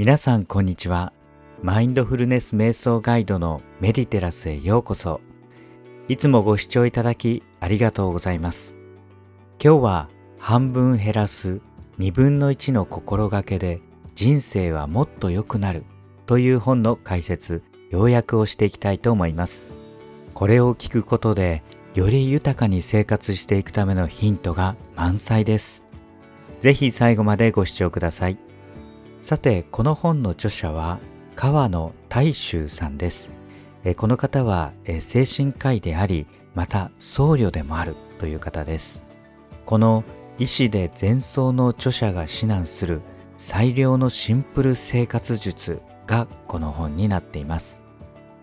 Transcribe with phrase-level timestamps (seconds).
[0.00, 1.12] 皆さんこんにちは。
[1.62, 5.20] マインドフルネス瞑想ガイドのメディテラスへようこそ。
[6.08, 8.74] いつもご視聴いただきありがとうございます。
[9.62, 10.08] 今日は
[10.38, 11.60] 半分減らす
[11.98, 13.82] 2分の1の心がけで
[14.14, 15.84] 人生はもっと良くなる
[16.24, 19.66] という本の解説要約をしていきたいと思います。
[20.32, 21.62] これを聞くことで
[21.92, 25.84] より豊かに生活していくためのヒントが満載です。
[26.58, 28.38] ぜひ最後までご視聴ください。
[29.22, 30.98] さてこの本の著者は
[31.36, 33.30] 川野大衆さんです。
[33.96, 39.02] この方は精神科医でありまた僧侶でもあるという方です。
[39.66, 40.04] この
[40.38, 43.02] 医師で前奏の著者が指南する
[43.36, 47.80] 最良のシンプル生活術がこの本になっています。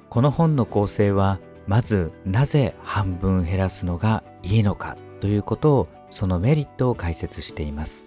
[0.09, 8.05] この本の構成はまずなぜ半分減らすのがいいのかということをそのメリットを解説しています。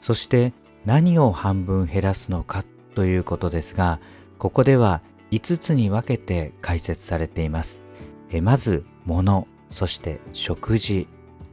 [0.00, 0.52] そして
[0.84, 2.64] 何を半分減らすのか
[2.94, 4.00] ということですが
[4.38, 5.00] ここでは
[5.30, 7.82] 5つに分けて解説されています。
[8.30, 11.08] えまず物そして食事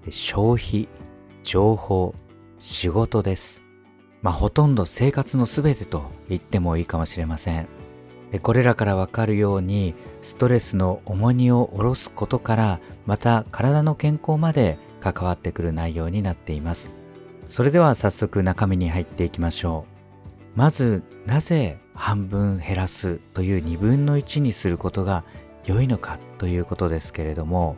[0.10, 0.90] 消費
[1.44, 2.14] 情報
[2.58, 3.62] 仕事です。
[4.22, 7.68] まあほとんど生活のすべてと言ってもいいかもしれません。
[8.42, 16.99] これらからわかるようにストレスの重荷を下ろすことからまた体の健康まで関わってくる内容になっています。
[17.50, 19.86] それでは早速中身に入っていきましょ
[20.56, 20.58] う。
[20.58, 25.24] まずなぜ半分減らすという2分の1にすることが
[25.66, 27.76] 良いのかということですけれども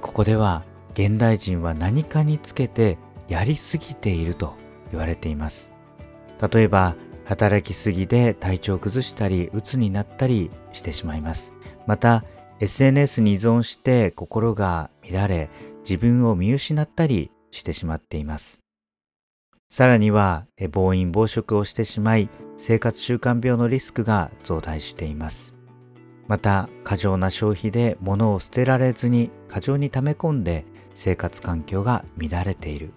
[0.00, 4.54] ここでは現代人は何かにつけてやりすぎていると
[4.90, 5.72] 言われています。
[6.52, 11.54] 例えば働きすぎで体調を崩したり鬱になったりしてしまいます。
[11.86, 12.24] また
[12.60, 15.48] SNS に依存して心が乱れ
[15.80, 18.60] 自分を見失ったりしてしまっています。
[19.68, 25.54] さらには暴飲暴食をしてしまい生活習慣病のリスクが増大しています。
[26.26, 32.94] また過剰な消費で物を捨てられずに過剰に溜め込んで生活環境が乱れている。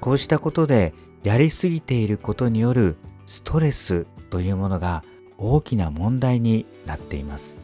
[0.00, 2.96] こうしたことでやりすぎていることによる
[3.26, 5.04] ストレスというものが
[5.36, 7.60] 大きな問題になっています。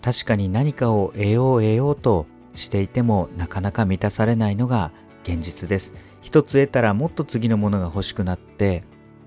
[0.00, 4.92] 確かに何かを得よう得ようとしていてもなかなか満たされないのが
[5.24, 5.92] 現実です。
[6.24, 8.82] 一つ得たらもっと次のものが欲しくなって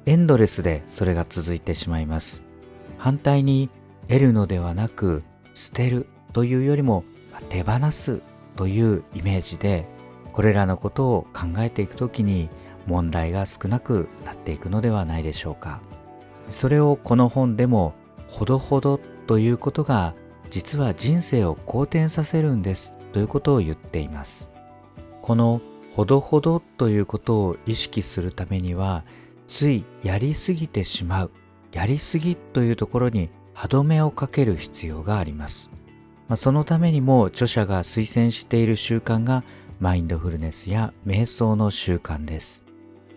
[0.08, 2.42] エンドレスでそれが続いてしまいます。
[2.98, 3.70] 反対に
[4.08, 5.22] 得るのではなく
[5.54, 7.04] 捨てるというよりも
[7.50, 8.22] 手放す
[8.56, 9.86] というイメージで
[10.34, 12.50] これらのことを考えていくときに
[12.88, 15.82] 問題が少なくなっていくのではないでしょうか。
[16.50, 17.94] それをこの本でも
[18.28, 20.16] ほどほどということが
[20.50, 24.50] 実は人生を好転させるんですということを言っています。
[25.22, 25.62] この
[25.98, 29.04] ほどほどということを意識するためには
[29.48, 31.32] ついやりすぎてしまう
[31.74, 35.72] やりすぎというところに歯止めをかける必要があります、
[36.28, 39.44] まあ、そのためにも著者が推薦している習慣が
[39.80, 42.64] マインドフルネスや瞑想の習慣です。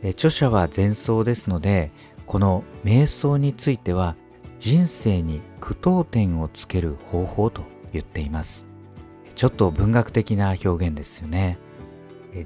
[0.03, 1.91] 著者は前奏ですので
[2.25, 4.17] この瞑想については
[4.59, 7.62] 人生に句読点をつける方法と
[7.93, 8.65] 言っています。
[9.35, 11.59] ちょっと文学的な表現ですよね。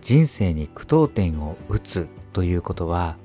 [0.01, 3.17] 人生に句読点を打つということは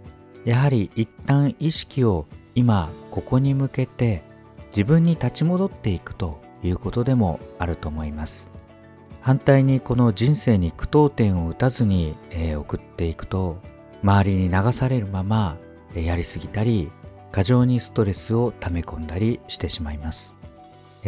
[0.46, 2.26] やはり一旦意識を
[2.56, 4.24] 今ここに向けて
[4.72, 8.50] 自分に立ち戻っていくということでもあると思います。
[9.22, 12.16] 反対にこの人生に句読点を打たずに、
[12.58, 13.58] 送っていくと
[14.02, 15.58] 周りに流されるまま、
[15.94, 16.90] やりすぎたり
[17.32, 20.36] 過剰にストレスを溜め込んだりしてしまいます、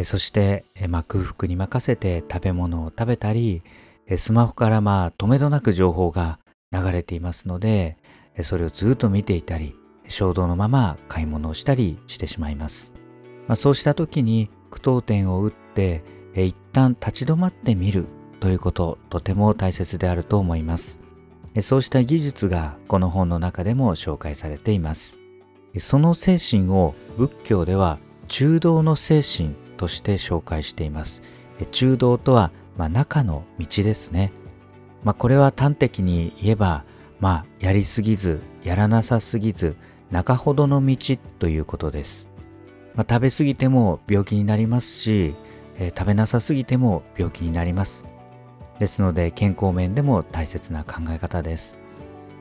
[0.04, 3.62] そして、まあ、空腹に任せて食べ物を食べたり
[4.16, 6.38] スマホからまあ止めどなく情報が
[6.72, 7.96] 流れていますので
[8.42, 9.74] それをずっと見ていたり
[10.08, 12.92] 衝動のまま買い物をしたりしてしまいます、
[13.46, 16.04] まあ、そうした時に句読点を打って
[16.34, 18.06] 一旦立ち止まってみる
[18.40, 20.98] ということとても大切であると思います。
[21.60, 25.18] そうした技術がこの本の中でも紹介されています。
[25.78, 27.98] その精神を仏教では
[28.28, 31.22] 中道の精神として紹介しています。
[31.70, 34.32] 中道とはまあ、中の道ですね。
[35.04, 36.84] まあ、これは端的に言えば、
[37.20, 39.76] まあ、やりすぎず、やらなさすぎず、
[40.10, 42.28] 中ほどの道ということです。
[42.94, 45.34] まあ、食べ過ぎても病気になりますし、
[45.78, 48.04] えー、食べなさすぎても病気になります。
[48.78, 51.76] ですので健康面でも大切な考え方です。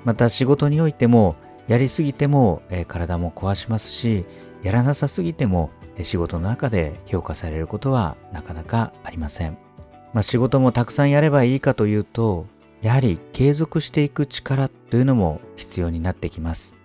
[0.04, 1.36] また仕事においても
[1.68, 4.26] やりすぎても、えー、体も壊しますし、
[4.64, 5.70] やらなさすぎても
[6.02, 9.58] 仕事の中で評価されることはなかなかありません。
[10.14, 12.46] まあ、仕事もたくさんやればいいかというと
[12.82, 16.76] やはり継続していく力というのも必要になってきます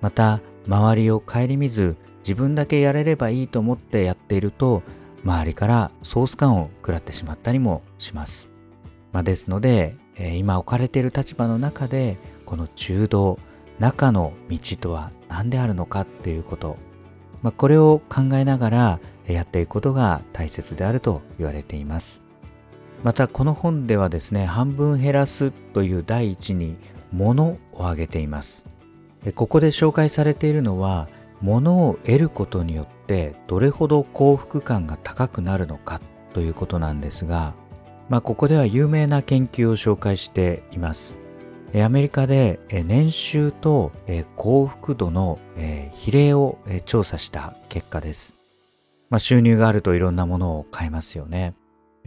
[0.00, 4.82] また周りを顧みず自分だけやれればいいと思ってやっていると
[5.24, 8.48] 周りからソース感を食らってしまったりもします。
[9.12, 13.38] まあ、ですので、えー、今置かれている立場の中でこの中道
[13.78, 16.76] 中の道とは何であるのかっていうこと、
[17.42, 22.25] まあ、これを考えながらやっていくことが大切であると言われています。
[23.04, 26.76] またこの本ではですね半分減らすという第一に
[27.12, 28.64] 物を挙げています。
[29.34, 31.08] ここで紹介されているのは
[31.40, 36.00] 物を得ることによってどれほど幸福感が高くなるのか
[36.32, 37.54] ということなんですが、
[38.08, 41.18] まあ、ここでは有名な研究を紹介しています。
[41.74, 43.92] アメリカで年収と
[44.36, 45.38] 幸福度の
[45.92, 48.36] 比例を調査した結果です、
[49.10, 51.54] まあ、収入があるといろんなものを買えますよね。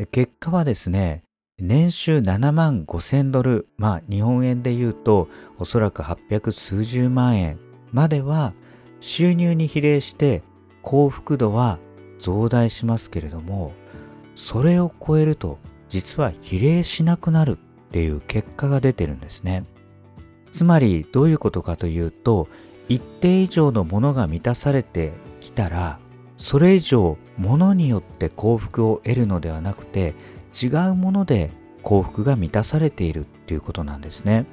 [0.07, 1.24] 結果はですね
[1.60, 7.60] 年収7万5千ドル、まあ日本円で言うとおそらく800数十万円
[7.92, 8.54] までは
[9.01, 10.42] 収入に比例して
[10.81, 11.80] 幸福度は
[12.19, 13.74] 増大しますけれども
[14.36, 15.57] それを超えると
[15.90, 19.66] 実は比例しなくなるっていう結果が出てるんですね。
[20.51, 22.48] つまりどういうことかというと
[22.88, 26.00] 一定以上のものが満たされてきたら
[26.39, 30.15] それ以上ものによって幸福を得るのではなくて
[30.59, 31.51] 違うもので
[31.83, 34.45] 幸福が満たされているっていうことなんですね。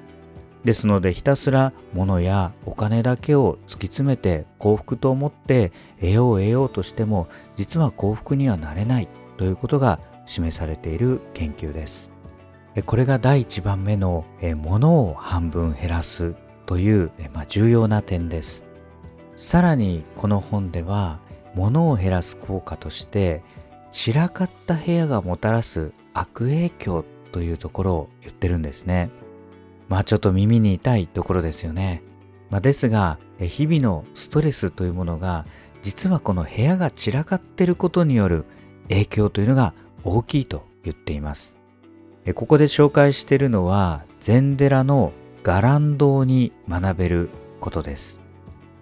[0.65, 12.11] ですのでひたすら物やお金だけを突き詰めて幸福と思って得よう得ようとしても実は幸福にはなれないということが示されている研究です。
[12.85, 14.25] これが第1番目の
[14.57, 16.35] 物を半分減らす
[16.67, 17.13] という
[17.49, 18.65] 重要な点です。
[19.37, 21.21] さらにこの本では
[21.57, 23.43] 物を減らす効果として
[23.91, 29.11] 散らかった部屋がもたらす悪影響というところを言ってるんですね。
[29.89, 32.03] まあちょっと耳に痛いところですよね。
[32.51, 35.47] まあ、ですが日々のストレスというものが
[35.83, 38.45] 実はこの部屋が散らかっていることによる
[38.89, 39.75] 影響というのが
[40.05, 41.57] 大きいと言っています。
[42.35, 45.13] ここで紹介しているのは禅寺の
[45.43, 47.31] 伽藍堂に学べる
[47.61, 48.26] ことです。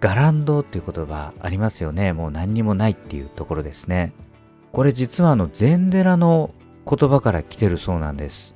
[0.05, 2.13] 伽藍堂っていう言葉ありますよね。
[2.13, 4.13] もう何にもないっていうところですね。
[4.71, 6.51] これ実はあの禅寺の
[6.87, 8.53] 言葉から来てるそうなんです。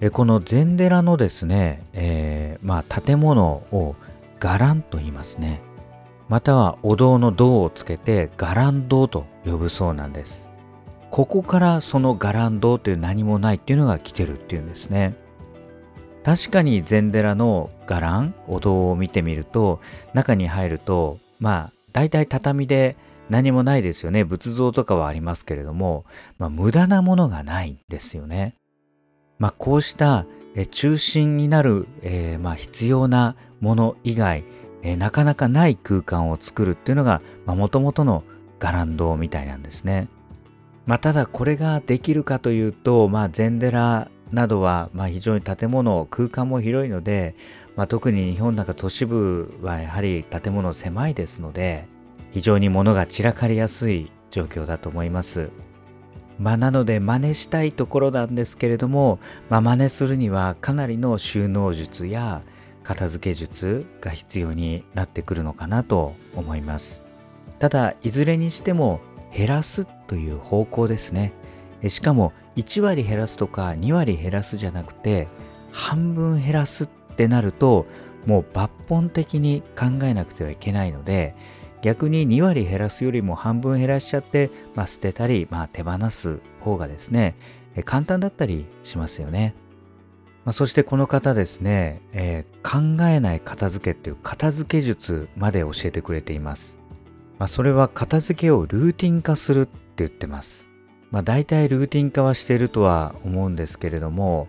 [0.00, 3.96] えこの禅寺のですね、えー、まあ建物を
[4.40, 5.60] 伽藍と言いますね。
[6.30, 10.48] またはお堂の堂をつけて伽藍堂と呼ぶそうなんです。
[11.10, 15.16] ここからその伽藍堂という何もないっていうのが来てるっていうんですね。
[16.28, 19.80] 確かに禅寺の伽藍お堂を見てみると
[20.12, 22.96] 中に入るとまあ大体畳で
[23.30, 24.24] 何もないですよね。
[24.24, 26.04] 仏像とかはありますけれども、
[26.38, 28.56] まあ、無駄なものがないんですよね。
[29.38, 30.26] まあ、こうした
[30.70, 34.44] 中心になる、えー、まあ必要なもの以外、
[34.82, 38.22] えー、なかなかない空間を作るっていうのがもともとの
[38.58, 40.08] 伽藍堂みたいなんですね。
[40.84, 47.34] まあ、ただこれができるかというと、まあ、禅寺などはまあ非常に建物空間も広いので、
[47.76, 51.86] まあ、特に日本なんか都市部はやはり建物狭いですので
[52.32, 55.50] 非常に物が散らかりやすい状況だと思います。
[56.38, 59.18] まあ、なので真似したいところなんですけれども、
[59.50, 62.42] まあ、真似するにはかなりの収納術や
[62.84, 67.02] 片付け術が必要になってくるのかなと思います。
[67.58, 69.00] ただいずれにしても
[69.36, 71.32] 減らすという方向ですね。
[71.88, 75.28] しかも1割減らすとか2割減らすじゃなくて
[75.70, 77.86] 半分減らすってなると
[78.26, 81.34] もう抜本的に考えなくてはいけないので
[81.82, 87.36] 逆に2割減らすよりも半分減らしちゃって、まあ、捨てたり、まあ、手放す方がですね、
[87.84, 89.54] 簡単だったりしますよね。
[90.44, 96.76] まあ、そしてこの方ですね、えー、考えない片付けっていう片付け術まで教えてくれています。
[97.38, 100.67] まあ、それは片付けをルーティン化するって言ってます。
[101.10, 104.48] まあ、大体ルーティン化はしているとは思うんですけれども、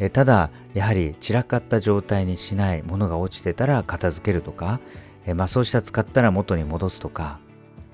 [0.00, 4.80] えただやはり散らかった状態にしないものが落ちてたら片付けるとか、
[5.26, 7.38] えまあ、そうした使ったら元に戻すとか、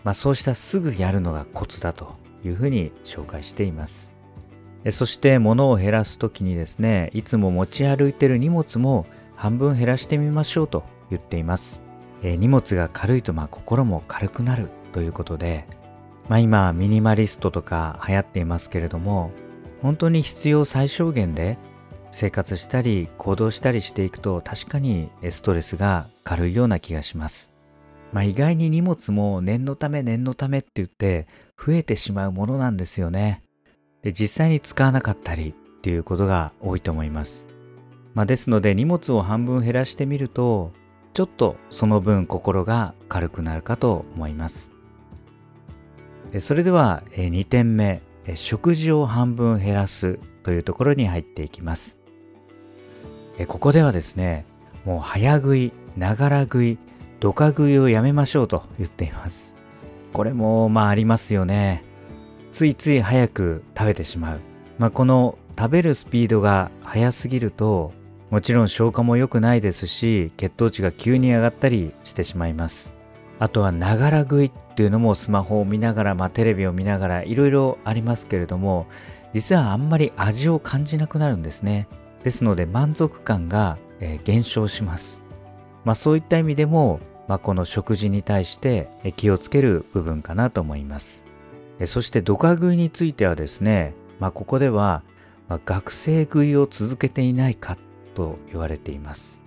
[0.04, 4.12] まあ、そうしたすぐやるのがコツだというふうに紹介しています。
[4.84, 9.04] えそして物を減らす時にですねいつも持ち歩いてる荷物も
[9.34, 11.80] 半分減らしてみましょうと言っています。
[12.22, 15.66] え荷物が軽いとまあ心も軽くなるということで、
[16.28, 19.30] まあ、今ミニマリストとか流行っていますけれども
[19.82, 21.58] 本当に必要最小限で
[22.10, 27.52] 生活したり行動したりしていくと確かにストレスが軽いような気がします。
[28.12, 31.26] まあ、意外に荷物も念のため念のためって言って
[31.58, 33.42] 増えてしまうものなんですよね。
[34.02, 37.48] で実際に使わなかったりっていうことが多いと思います。
[38.14, 40.72] まあ、ですので荷物を半分減らしてみると
[41.12, 44.75] ちょっとその分心が軽くなるかと思います。
[46.40, 48.02] それでは2点目
[48.34, 51.98] 食事を半分減らすというところに入っていきます。
[53.48, 54.46] ここではですね
[54.84, 56.78] もう早食いながら食い
[57.20, 59.54] ドカ食いをやめましょうと言っています。
[60.12, 61.84] これもまあありますよね。
[62.52, 64.40] ついつい早く食べてしまう、
[64.78, 67.92] まあ、この食べるスピードが速すぎると
[68.30, 72.95] もちろん消化も良くないですし血糖値が急に上がったりしてしまいます。
[73.38, 78.86] あとはながら食いっていうのもスマホを見ながら、まあ、テレビを見ながらいろいろありますけれども
[79.34, 81.88] 実はあんまり味を感じなくなるんですね。
[82.24, 85.22] ですので満足感が、えー、減少します、
[85.84, 91.24] まあ、そういった意味でも、まあ、この食事に対して気をつける部分かなと思います。
[91.84, 95.02] そしてドカ食いについてはですね、まあ、ここでは、
[95.48, 97.76] まあ、学生食いを続けていないか
[98.14, 99.42] と言われています。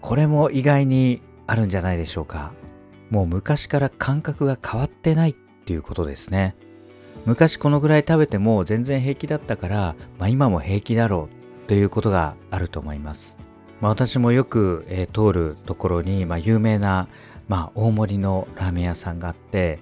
[0.00, 2.52] これも意外にあるんじゃないでしょうか。
[3.14, 6.56] もう昔から感覚が変わってないっていうことですね。
[7.26, 11.28] 昔このぐらい食べても全然平気だったから、まあ、今も平気だろ
[11.64, 13.36] うということがあると思います、
[13.80, 17.06] まあ、私もよく、えー、通るところに、まあ、有名な、
[17.46, 19.78] まあ、大盛りのラーメン屋さんがあって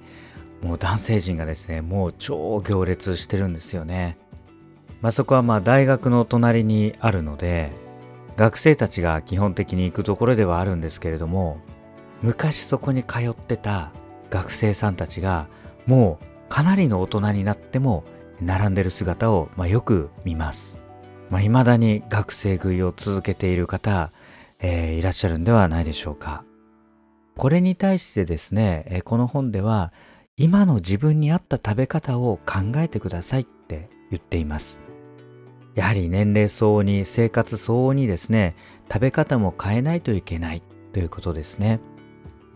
[0.62, 4.18] もう男性陣がですねもう超行列してるんですよね、
[5.00, 7.72] まあ、そこはまあ大学の隣にあるので
[8.36, 11.60] 学生たちが基本的に行くところではあるんですけれども
[12.22, 13.90] 昔そこに通ってた
[14.30, 15.48] 学生さんたちが
[15.86, 18.04] もうかなりの大人になっても
[18.40, 20.78] 並んでる姿を、まあ、よく見ます。
[21.30, 24.10] まあ、未だに学生食いを続けている方、
[24.58, 26.44] えー、いらっしゃるんではないでしょうか。
[27.36, 29.92] これに対してですね、えー、この本では
[30.36, 34.80] 今の自分に合った食べ方を考えてくださいって言っています。
[35.74, 38.54] やはり年齢相応に生活相応にですね、
[38.92, 40.62] 食べ方も変えないといけない
[40.92, 41.80] ということですね。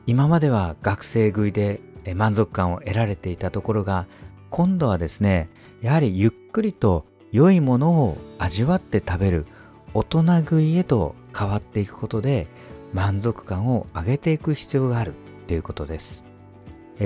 [0.07, 1.81] 今までは学生食いで
[2.15, 4.07] 満足感を得られていたところが
[4.51, 5.51] 今度はですね
[5.83, 9.47] やはりゆっくりと良いものを味わって食べる
[9.95, 12.47] 大人食いへと変わっていくことで
[12.93, 15.13] 満足感を上げていく必要がある
[15.49, 16.23] ということです。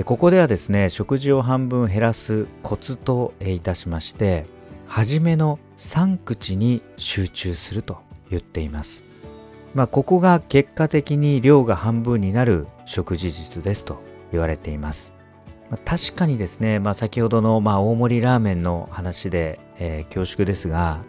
[0.05, 4.45] ここではですね食事を半分減らすコツといたしまして
[4.87, 7.97] 初めの3口に集中すると
[8.29, 9.10] 言っています。
[9.73, 14.01] まあ、ここが結果的に量が半分になる食事術ですと
[14.31, 15.13] 言われています。
[15.69, 21.01] まあ、確かにですね、まあ、先ほどのまあ大盛りラーメンの話で、えー、恐縮ですが、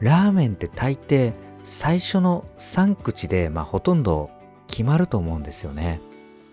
[0.00, 1.32] ラーメンって大抵
[1.62, 4.30] 最初の3口でまあほとんど
[4.66, 6.00] 決まると思うんですよね。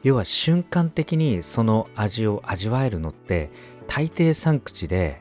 [0.03, 3.49] 要は瞬間的にその味を味わえるのって
[3.87, 5.19] 大抵3口で、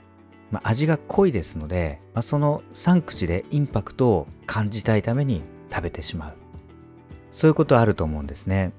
[0.50, 5.42] まあ、味が濃いですので、まあ、その3口でインパクトを感じたいために
[5.75, 6.35] 食べてしまう。
[7.33, 8.73] そういうことあると思うんですね。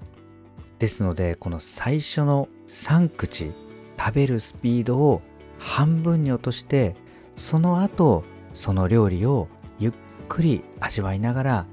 [0.80, 3.52] ですのでこの最初の3口
[3.98, 5.22] 食べるスピードを
[5.60, 6.96] 半分に落として
[7.36, 8.24] その後
[8.54, 9.48] その料理を
[9.80, 9.94] ゆっ
[10.28, 11.66] くり味わいながら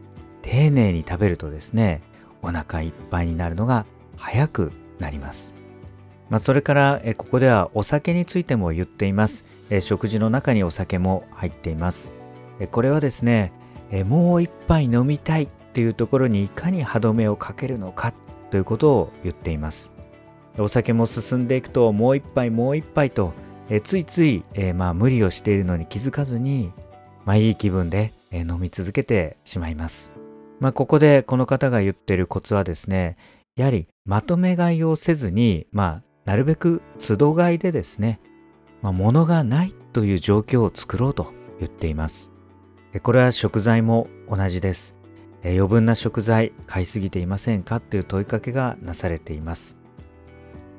[0.43, 2.03] 丁寧に食べるとですね
[2.43, 3.87] お腹いっぱいになるのが
[4.17, 5.53] 早くなります、
[6.31, 9.45] まあ、それからえここではお酒についても言っています。
[9.71, 12.13] え食事の中にお酒も入っています。
[12.61, 13.53] えこれはですね
[13.93, 18.13] えもう一杯飲みたいっていうところにいかに歯止めをかけるのか
[18.51, 19.93] ということを言っています。
[20.59, 23.33] お酒も進んでいくともう一杯もう一杯と
[23.75, 26.73] えついつい、えまあ、無理をしているのに気づかずに、
[27.25, 30.11] まあ、いい気分で、飲み続けてしまいます、
[30.59, 33.19] まあ、ここでこの方が言ってるコツはですね
[33.57, 38.21] やはりまとめ買いをせずに、まあ、なるべく都度買いでですね、
[38.81, 42.32] まあ、物がないという状況を作ろうと言っています。
[43.01, 44.95] これは食材も同じです。
[45.45, 47.81] 余分な食材買いすぎていませんか？
[47.81, 49.77] という問いかけがなされています。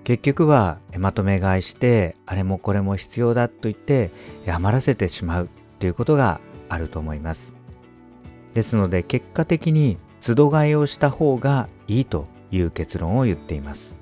[0.04, 4.12] 結局はまとめ買いしてあれもこれも必要だと言って
[4.48, 6.40] 余らせてしまうということが
[6.70, 7.56] あると思います。
[8.54, 13.96] ですので結果的に都度買いをした方がいいという結論を言っています。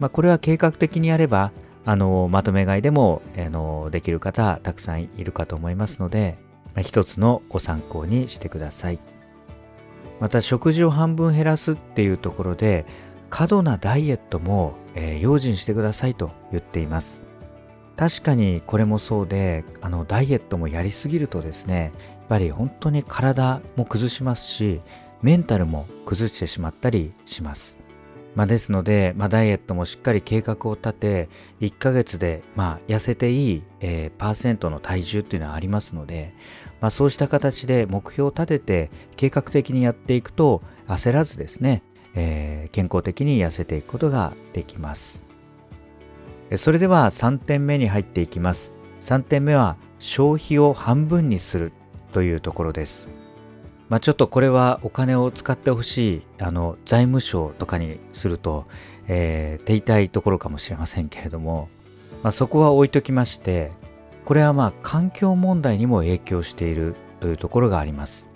[0.00, 1.52] まあ、これは計画的にやれば
[1.84, 6.38] あのまとめ買いでもあのできる方たくさんいるかと思いますので
[6.80, 8.98] 一つのご参考にしてください。
[10.20, 12.86] また食事を半分減らすっていうところで
[13.28, 17.20] 過度なダイエットも、えー、用心してくださいと言っています。
[17.96, 24.80] 確かにこれもそうであのダイエットもやりすぎるとですねやっぱり本当に体も崩しますし
[25.22, 27.82] メンタルも崩してしまったりします。
[28.34, 31.28] まあ、ですので、まあ、ダイエットもしっかり計画を立て
[31.60, 36.34] 1ヶ月で、まあ、痩せていい、えー、パーセントの体重っていうのはありますので、
[36.82, 41.82] まあ、そうした形で目標を立てて計画的にやっていくと焦らずですね、
[42.14, 45.22] えー、健康的に痩せていくことができます。
[46.56, 48.74] それでは3点目に入っていきます。
[49.00, 51.72] 3点目は消費を半分にする
[52.12, 53.06] というところです。
[53.88, 58.66] まあ、ちょっとこれはお金を使ってほしいあの財務省とかにすると、
[59.06, 61.68] えー、手痛いところかもしれませんけれども、
[62.22, 63.70] まあ、そこは置いときまして
[64.24, 68.28] これはまあ環境問題にも影響しているというところがあります、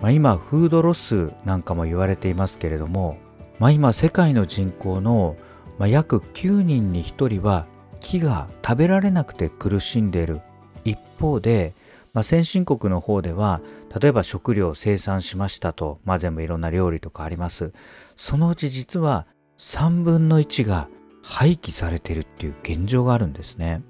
[0.00, 3.18] まあ、今フードロスなんかも言われていますけれども、
[3.58, 5.36] まあ、今世界の人口の、
[5.78, 7.66] まあ、約9人に1人は
[8.00, 10.40] 木が食べられなくて苦しんでいる。
[10.84, 11.74] 一方で
[12.12, 13.60] まあ、先進国の方では
[14.00, 17.72] 例えば食料を生産しましたと、まあ、全部いろんな料理とかあります。
[18.16, 19.26] そのうち実は
[19.58, 20.88] 3分の1が
[21.22, 23.82] 廃棄されているっていう現状があるんですね。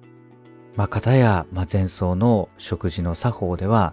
[0.80, 3.92] まあ、片や、まあ、前奏の食事の作法では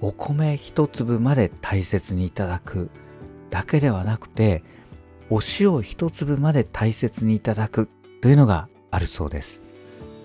[0.00, 2.90] お米一粒まで大切にいただく
[3.50, 4.62] だけではなくて
[5.30, 7.88] お塩一粒まで大切にいただく
[8.20, 9.62] というのがあるそうです。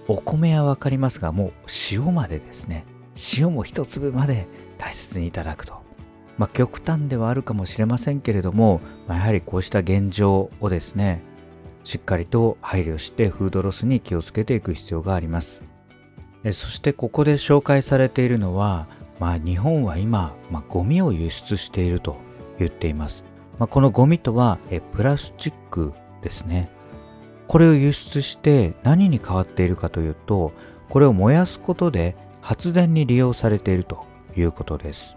[0.07, 1.51] お米は分かりますがもう
[1.91, 2.85] 塩までですね
[3.35, 4.45] 塩も一粒まで
[4.77, 5.81] 大切にいただくと。
[6.37, 11.23] まあ、極端ではあるかもしれませんけれども、まあ、やはりこうした現状をですね
[11.83, 15.63] しっかりと配慮してフードロスに気をつけていく必要があります
[16.43, 18.87] そしてここで紹介されているのは、
[19.19, 22.17] まあ、日本は今、まあ、ゴミを輸出していると
[22.59, 23.23] 言っています、
[23.59, 26.69] まあ、このゴミとはえプラスチックですね
[27.47, 30.51] これを輸出して何に変わっているかというと
[30.89, 35.15] これを燃やすことで発電に利用されているということです。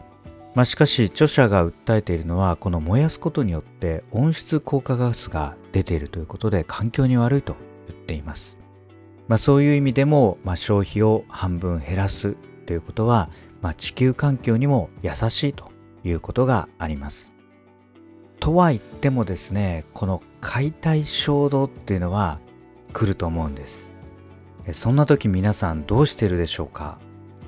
[0.55, 7.55] まあ、しかし著者が訴えているのはこの燃やすことによって温室効果ガスが出ているということで環境に悪いと
[7.89, 8.60] 言っています。
[9.31, 12.35] まあ、そういう意味でも、まあ、消費を半分減らす
[12.67, 13.31] ということは、
[13.63, 15.71] まあ、地球環境にも優しいと
[16.03, 17.31] いうことがあります。
[18.41, 22.41] とは言ってもですねこの解体衝動っていうのは
[22.93, 23.93] 来ると思うんです。
[24.73, 26.99] そんな時皆さんどうしてるでしょうか？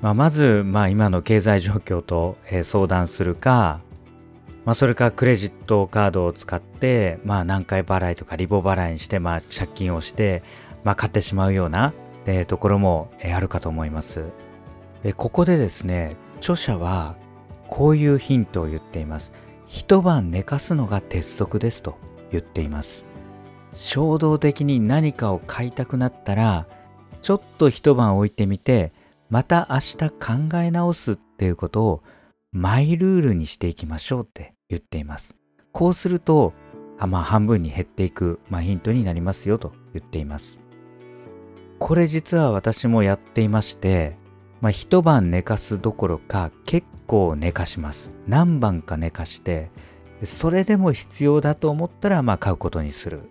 [0.01, 3.81] まあ、まず、まあ、今の経済状況と、え、相談するか、
[4.63, 10.43] まあ、それかクレジットカードを使って、まあ、何回払いとかリボ払いにして、まあ、借金をして、
[10.83, 11.93] まあ、買ってしまうような、
[12.25, 14.25] えー、ところも、えー、あるかと思います、
[15.03, 15.13] えー。
[15.13, 17.15] ここでですね著者は
[17.69, 19.31] こういうヒントを言っています。
[19.65, 21.97] 一晩寝かすのが鉄則ですと
[22.31, 23.05] 言っています。
[23.73, 26.67] 衝動的に何かを買いたくなったら
[27.21, 28.91] ちょっと一晩置いてみて
[29.29, 32.03] また明日考え直すっていうことを
[32.51, 35.35] マイルールにしていきましょうって言っています。
[35.71, 36.53] こうすると、
[36.99, 40.59] あまあ、半分に減っていく、まあ、ヒントになりますよと言っています。
[41.79, 44.17] これ実は私もやっていまして、
[44.61, 48.11] まあ、一晩寝かすどころか結構寝かします。
[48.27, 49.69] 何晩か寝かして、
[50.23, 53.29] それでも必要だと思ったらまあ買うことにする。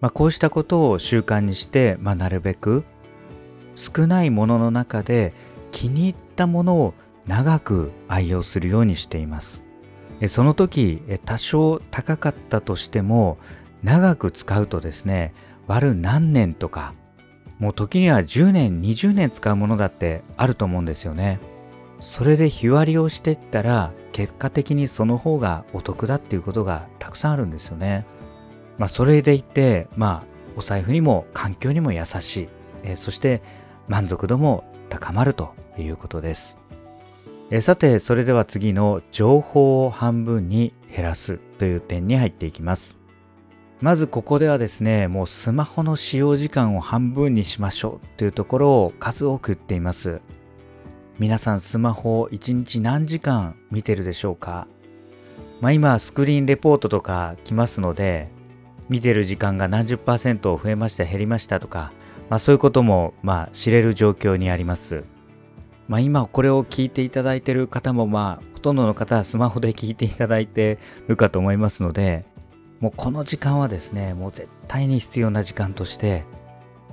[0.00, 2.84] まあ、こうしたことを習慣にして、まあ、なるべく
[3.76, 5.32] 少ないものの中で
[5.70, 6.94] 気に入ったものを
[7.26, 9.64] 長く愛用するようにしています
[10.26, 13.38] その時多少高かったとしても
[13.84, 15.34] 長く使うとですね
[15.68, 16.94] 割る何年とか
[17.62, 21.38] もう時には10年20年使うものだってあると思うんですよね
[22.00, 28.04] それで日割りをしていったら結果的にその方がお得だっていうことがたくさんあるんですよね
[28.78, 32.48] まあそれでいてまあお財布にも環境にも優しい、
[32.82, 33.42] えそして
[33.88, 36.58] 満足度も高まるということです。
[37.50, 43.01] えさて、それでは次の情報を半分に減らすという点に入っていきます。
[43.82, 50.20] まずここではですね、もうスマホの使用時間を半分にしましょうというところを数多く言っています。
[51.18, 54.68] 皆さんスマホを1日何時間見てるでしょうか？
[55.60, 58.28] まあ今スクリーンレポートとか来ますので
[58.88, 61.92] 見てる時間が何十パーセント増えました減りましたとか
[62.32, 65.04] まあ、そういうことも、まあ、知れる状況にあります。
[65.86, 72.24] まあ、今これを聞いていただいてる方も、まあ、ほとんどの方はスマホで聞いていただいてるかと思いますので、
[72.82, 76.24] もうこの時間はですね、もう絶対に必要な時間として、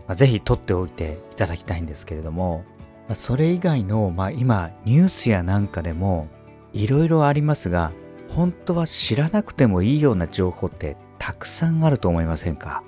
[0.07, 2.63] まあ、ぜひ取っておいていただきたいんですけれども、
[3.07, 6.27] まあ、それ以外の、まあ、今ニュースやなんかでも
[6.73, 7.91] いろいろありますが、
[8.35, 12.83] 本当は知らなくてもいいような情報ってたくさんあると思いませんか？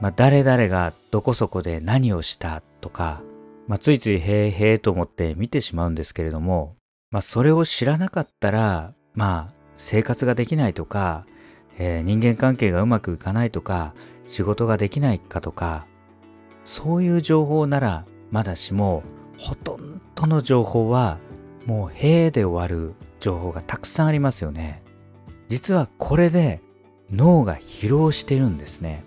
[0.00, 3.22] まあ、誰々がどこそこで何をしたとか、
[3.66, 6.76] まあ、ついついへえへえと思って見てしまうんですけれども、
[7.10, 11.26] まあ、それを知らなかったら、まあ、生活ができないとか、
[11.78, 13.94] えー、人間関係がうまくいかないとか、
[14.26, 15.86] 仕事ができないかとか、
[16.64, 19.02] そういう情報ならまだしも、
[19.38, 21.18] ほとんどの情報は
[21.66, 24.82] もう「へえ」で終わる情報がたくさんありますよね。
[25.48, 26.60] 実はこれで
[27.10, 29.04] 脳が疲労してるんですね。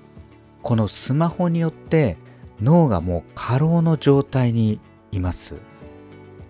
[0.62, 2.18] このスマホによって
[2.62, 4.80] 脳がもう過労の状態に
[5.12, 5.56] います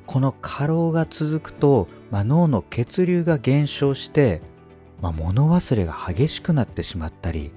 [0.05, 4.41] この過労が続くと、まあ、脳の血流が減少して、
[5.01, 7.51] まあ、物忘れが激しくなってしまったり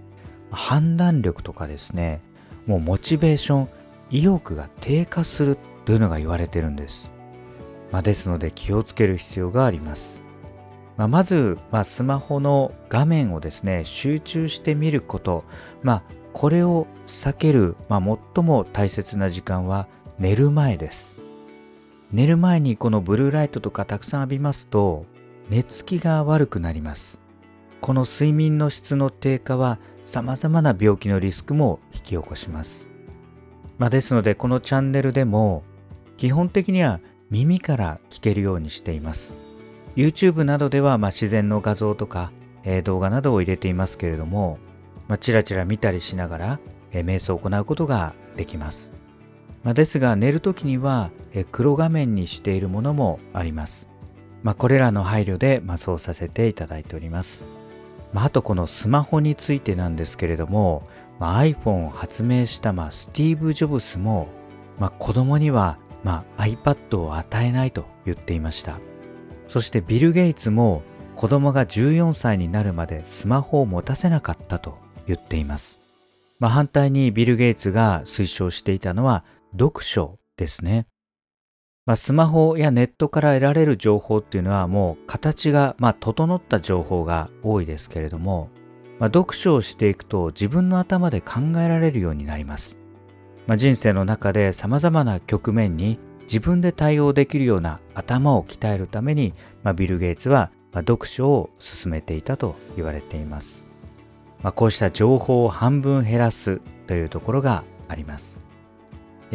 [0.50, 2.20] 判断力とかですね
[2.66, 3.68] もうモチベーション
[4.10, 7.10] 意欲が低下するというのが言われてるんです、
[7.92, 10.20] まあ、ですので気をつける必要があります。
[10.96, 15.44] まあ、まず、まあ、スマホの画面をですね集中して見ること、
[15.82, 16.02] まあ、
[16.34, 21.22] これを避ける、まあ、最も大切な時間は寝る前です。
[22.12, 25.06] 寝る前にこのブルーライトとかたくさん浴びますと
[25.48, 27.18] 寝つきが悪くなります。
[27.80, 32.88] この睡眠の質の低下は様々な病気のリスクも引き起こします、
[33.78, 35.62] まあ、ですのでこのチャンネルでも
[36.16, 39.34] 基本的には耳から聞けるようにしています
[39.96, 42.32] YouTube などではま自然の画像とか、
[42.64, 44.58] え、動画などを入れていますけれども、
[45.08, 46.60] まあ、チラチラ見たりしながら、
[46.92, 48.92] え、瞑想を行うことができます。
[49.64, 53.88] まあ、ですが寝るときには、え、黒画面にしているものもあります。
[54.42, 57.59] まあ、これらの配慮で、ま、そうさせていただいております。
[58.12, 60.82] まあ、あとこのスマホについてなんですけれども、
[61.18, 64.28] まあ、iPhone を発明した、まあ、スティーブ・ジョブスも、
[64.78, 68.78] まあ、子供には、まあ、iPad を与えないと言っていました。
[69.46, 70.82] そしてビル・ゲイツも
[71.16, 75.78] 子供が14歳になるまでスマホを持たせなかったと言っています。
[76.38, 80.86] まあ、反対にビル・ゲイツが推奨していたのは読書ですね。
[81.90, 88.48] まあ、スマホやネットから得られる情報っていうのはもう形がまあ整った情報が多いですけれども、
[89.00, 92.78] まあ、読書をしていくと自分の頭で考えられるようになります。
[93.48, 95.98] まあ、人生の中で様々な局面に
[96.28, 103.66] 自分で対応できるような頭を鍛えるために、まあ、ビル・ゲイツは、まあ、読書を進めていたと言われています。
[104.44, 108.49] まあ、こうした情報を半分減らすというところがあります。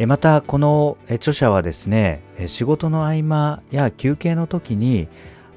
[0.04, 5.08] またこの著者はですね仕事の合間や休憩の時に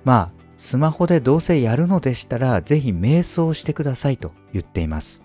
[0.06, 5.21] まあスマホでどうせやるのでしたらぜひ瞑想してくださいと言っています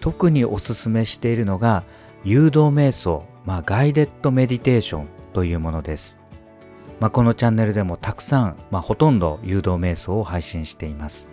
[0.00, 1.82] 特におすすめしているのが
[2.24, 6.18] 誘導瞑想、まあ、ガイデッドメディテーションというものです。
[7.00, 11.28] まあ、このチャンネルでもたくさん、まあ、ほとんど誘導瞑想を配信しています。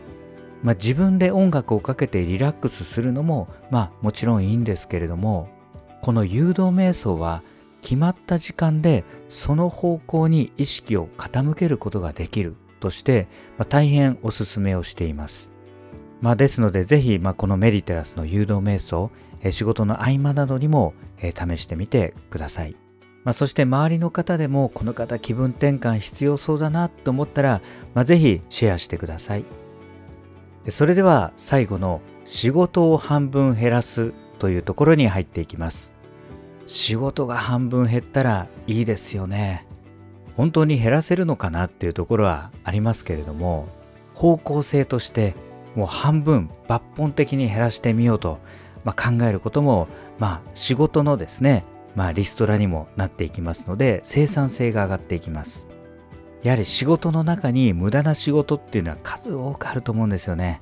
[0.62, 5.50] まあ、自分で音楽をかけてリラックスするのも、まあ、もちろんいいんですけれども
[6.06, 7.42] この誘導瞑想は
[7.82, 15.50] 決まった時間でその方向に意識を傾けることができるとして、まあ、大変おすすめをしています。
[16.22, 19.10] まあ、ですのでぜひ、まあ、このメディテラスの誘導瞑想、
[19.42, 22.76] え仕事の合間などにも、え試してみてください。
[23.24, 27.62] まあ、そして周りの方でもこの方気分転換必要そうだなと思ったら、
[27.96, 29.46] まあ、ぜひシェアしてください。
[30.70, 35.95] それでは最後の仕事を半分減らすというところに入っていきます。
[36.68, 39.66] 仕事が半分減ったらいいですよね。
[40.36, 43.68] 本当に減らせるのかなっていうところはありますけれども、
[44.14, 45.36] 方向性として
[45.76, 48.40] もう半分抜本的に減らしてみようと、
[48.84, 49.88] まあ、考えることも、
[50.20, 51.64] まあ、仕事のですね
[51.96, 55.66] まあ、リストラにもなっていきますので生産性が上がっていきます。
[56.44, 60.62] やはり仕事の中に無駄な仕事っていうのは数多くあると思うんですよね、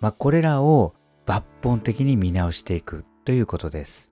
[0.00, 0.94] まあ、これらを
[1.26, 4.09] 抜本的に見直していくということです、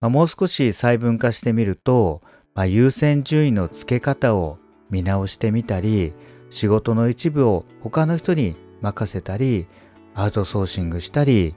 [0.00, 2.22] まあ、もう少し細分化してみると、
[2.54, 4.58] まあ、優先順位の付け方を
[4.88, 6.14] 見直してみたり
[6.48, 9.66] 仕事の一部を他の人に任せたり
[10.14, 11.54] アウトソーシングしたり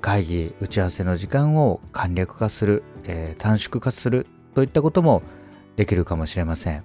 [0.00, 5.22] 会議打ち合わせの時間を簡略化する、えー、短縮化するといったことも
[5.76, 6.84] できるかもしれません、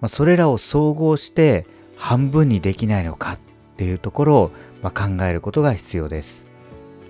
[0.00, 3.38] まあ、それらを総合して半分にできないのかっ
[3.76, 4.50] ていうところを、
[4.82, 6.46] まあ、考えることが必要です。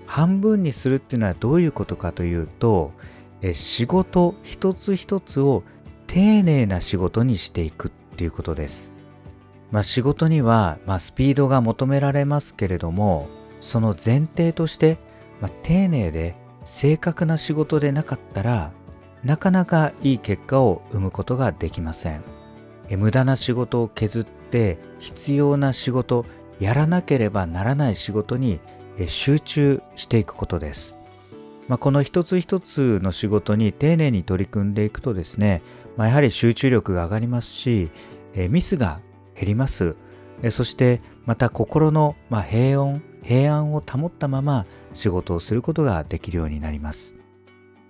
[0.05, 2.93] 半分にするっていうのはどういうことかというと
[3.41, 5.63] え仕事一つ一つを
[6.07, 8.91] 丁寧な仕事にしていくっていうことです、
[9.71, 13.27] まあ、仕事には、まあ、スピードが求められますけれども
[13.61, 14.97] その前提として
[15.41, 18.71] まあ、丁寧で正確な仕事でなかったら
[19.23, 22.23] なかなかいい結果を生むことができません。
[22.89, 26.25] 無駄な仕事を削って必要な仕事
[26.59, 28.61] やらなければならない仕事に
[29.07, 30.97] 集中していくことです、
[31.67, 35.61] まあ、この一つ一つの仕事に丁寧に取り組んでいくとですね、
[35.97, 37.89] まあ、やはり集中力が上がりますし
[38.33, 39.01] えミスが
[39.35, 39.95] 減ります
[40.41, 47.13] えそしてまた心のま平穏平安を保ったまま仕事をすることができるようになります。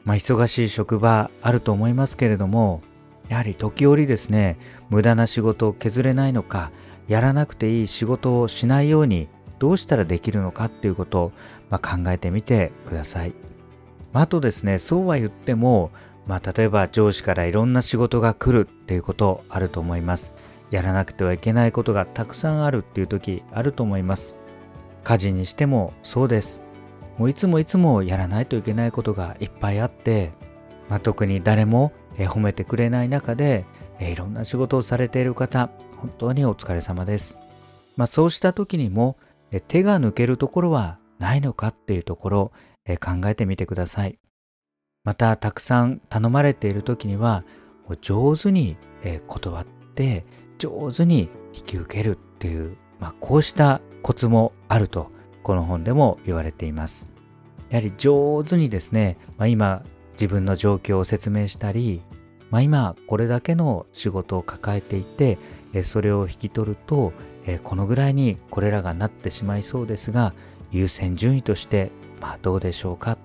[0.03, 2.81] まあ、忙しい職場あると思いますけれども、
[3.29, 4.57] やはり時折ですね、
[4.89, 6.71] 無駄な仕事を削れないのか、
[7.07, 9.27] やらなくていい仕事をしないように
[9.59, 11.31] どうしたらできるのかっていうことを、
[11.69, 13.35] まあ、考えてみてください。
[14.19, 15.91] あとですねそうは言っても、
[16.25, 20.33] まあ、例えば上司からいろんな仕事が来るっていうことあると思います。
[20.69, 24.35] やらなくてはいけないことがたくさんあるっていう時あると思います。
[25.03, 26.61] 家事にしてもそうです。
[27.17, 30.31] もういつもいつもやらないといけないことがいっぱいあって、
[30.89, 33.65] まあ、特に誰も褒めてくれない中で
[33.99, 37.37] いろんな仕事をされている方本当にお疲れ様です、
[37.95, 39.17] まあ、そうした時にも
[39.67, 42.51] 手が抜けるところはないのかっていうところ
[42.95, 44.17] 考えてみてください。
[45.03, 47.43] またたくさん頼まれている時には
[48.01, 48.77] 上手に
[49.27, 50.25] 断って
[50.57, 55.11] 上手に引き受けるっていう、まあ、こうしたコツもあると
[55.43, 57.07] この本でも言われています。
[57.69, 62.01] やはり上手にですね、まあ、今自分の状況を説明したり、
[62.49, 65.37] まあ、今これだけの仕事を抱えていて
[65.83, 67.13] それを引き取ると
[67.63, 70.33] このぐらいにこれらがなってしまいそうですが
[70.71, 73.17] 優先順位としてまあどうでしょうか、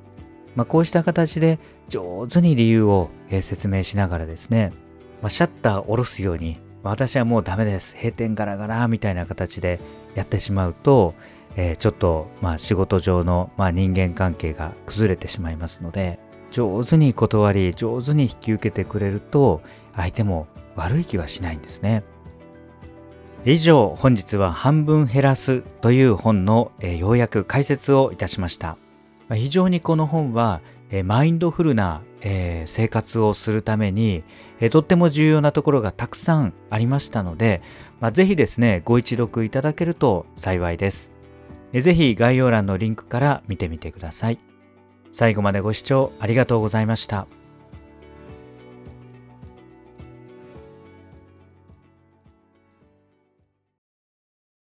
[0.54, 4.72] まあ、こうした形で上手に理由を説明しながらですね、
[5.20, 9.78] まあ、シャッターを下ろすように私はもうダメです閉店ガラガラみたいな形で
[10.14, 11.14] やってしまうと、
[11.56, 16.18] えー、ちょっとまあ仕事上のまあ人間関係が崩れてしまいますので
[16.50, 19.62] 上手に断り上手に引き受けてくれると
[19.94, 22.04] 相手も悪い気はしないんですね。
[23.44, 28.76] 以上本日は半分減らすという本の、えー、ようやく解説をいたしました
[29.32, 34.22] 非常にこの本は、えー、マインドフルなえー、生活をするために、
[34.60, 37.62] え、とっても重要なところがたくさんありましたので、
[38.00, 41.12] まあ、ぜひですね、ご一読いただけると幸いです。
[41.72, 44.38] えー、ぜひ概要欄のリンクから見てみてください。
[45.10, 47.26] 最後までご視聴ありがとうございました。